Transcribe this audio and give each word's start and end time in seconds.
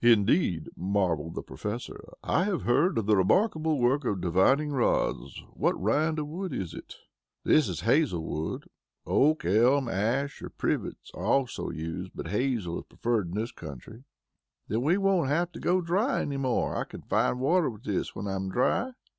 "Indeed," 0.00 0.70
marveled 0.78 1.34
the 1.34 1.42
Professor. 1.42 2.02
"I 2.24 2.44
have 2.44 2.62
heard 2.62 2.96
of 2.96 3.04
the 3.04 3.18
remarkable 3.18 3.78
work 3.78 4.06
of 4.06 4.22
divining 4.22 4.72
rods. 4.72 5.44
What 5.52 5.78
Rind 5.78 6.18
of 6.18 6.26
wood 6.26 6.54
is 6.54 6.72
it?" 6.72 6.94
"This 7.44 7.68
is 7.68 7.80
hazel 7.82 8.24
wood. 8.24 8.64
Oak, 9.04 9.44
elm, 9.44 9.86
ash 9.86 10.40
or 10.40 10.48
privet 10.48 10.96
also 11.12 11.66
are 11.66 11.74
used, 11.74 12.12
but 12.14 12.28
hazel 12.28 12.78
is 12.78 12.86
preferred 12.86 13.28
in 13.28 13.34
this 13.34 13.52
country." 13.52 14.04
"Then 14.68 14.78
then 14.80 14.80
we 14.86 14.96
won't 14.96 15.28
have 15.28 15.52
to 15.52 15.60
go 15.60 15.82
dry 15.82 16.22
any 16.22 16.38
more 16.38 16.74
I 16.74 16.84
can 16.84 17.02
find 17.02 17.38
water 17.38 17.68
with 17.68 17.82
this 17.84 18.14
when 18.14 18.26
I'm 18.26 18.48
dry?" 18.48 18.92